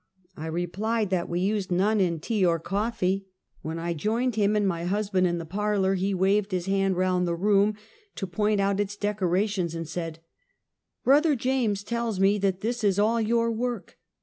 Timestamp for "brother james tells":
11.03-12.17